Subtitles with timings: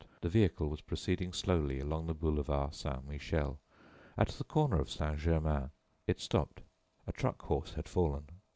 [0.21, 3.59] The vehicle was proceeding slowly along the boulevard Saint Michel.
[4.17, 5.69] At the corner of Saint Germain
[6.07, 6.61] it stopped.
[7.05, 8.25] A truck horse had fallen.